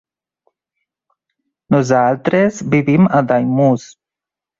[1.75, 3.85] Nosaltres vivim a Daimús.